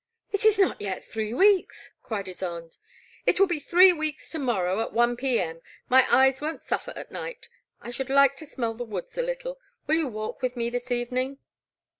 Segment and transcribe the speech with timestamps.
[0.31, 1.93] It is not yet three weeks!
[2.01, 2.79] cried Ysonde.
[3.27, 5.61] It will be three weeks to morrow at i p.m.
[5.89, 7.49] My eyes won*t suffer at night.
[7.81, 9.59] I should like to smell the woods a little.
[9.85, 11.37] Will you walk with me this evening?